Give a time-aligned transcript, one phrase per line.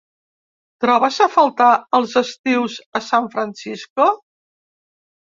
[0.85, 1.69] Trobes a faltar
[1.99, 4.13] els estius a San Francisco?